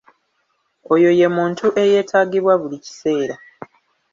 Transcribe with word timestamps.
Oyo 0.93 1.09
ye 1.19 1.27
muntu 1.37 1.65
eyeetaagibwanga 1.81 2.59
buli 2.61 2.77
kiseera. 2.85 3.35